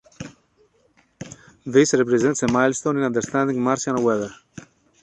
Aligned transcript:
This 1.63 1.93
represents 1.93 2.41
a 2.41 2.47
milestone 2.47 2.97
in 2.97 3.03
understanding 3.03 3.61
Martian 3.61 4.01
weather. 4.03 4.31